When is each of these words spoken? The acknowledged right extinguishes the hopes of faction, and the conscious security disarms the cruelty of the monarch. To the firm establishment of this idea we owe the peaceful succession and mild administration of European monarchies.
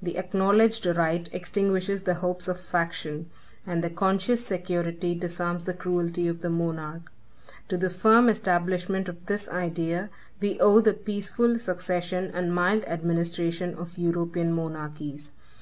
The 0.00 0.16
acknowledged 0.16 0.86
right 0.86 1.28
extinguishes 1.34 2.00
the 2.04 2.14
hopes 2.14 2.48
of 2.48 2.58
faction, 2.58 3.28
and 3.66 3.84
the 3.84 3.90
conscious 3.90 4.42
security 4.42 5.14
disarms 5.14 5.64
the 5.64 5.74
cruelty 5.74 6.26
of 6.28 6.40
the 6.40 6.48
monarch. 6.48 7.12
To 7.68 7.76
the 7.76 7.90
firm 7.90 8.30
establishment 8.30 9.06
of 9.06 9.26
this 9.26 9.50
idea 9.50 10.08
we 10.40 10.58
owe 10.60 10.80
the 10.80 10.94
peaceful 10.94 11.58
succession 11.58 12.30
and 12.32 12.54
mild 12.54 12.86
administration 12.86 13.74
of 13.74 13.98
European 13.98 14.54
monarchies. 14.54 15.34